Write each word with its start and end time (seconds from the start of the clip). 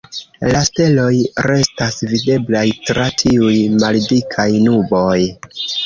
La 0.53 0.61
steloj 0.67 1.11
restas 1.51 2.01
videblaj 2.15 2.65
tra 2.91 3.07
tiuj 3.23 3.55
maldikaj 3.79 4.51
nuboj. 4.69 5.19